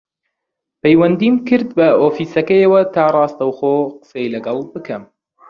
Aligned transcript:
پەیوەندیم 0.81 1.35
کرد 1.47 1.69
بە 1.77 1.87
ئۆفیسەکەیەوە 2.01 2.81
تا 2.93 3.03
ڕاستەوخۆ 3.15 3.73
قسەی 4.01 4.31
لەگەڵ 4.35 4.57
بکەم 4.73 5.03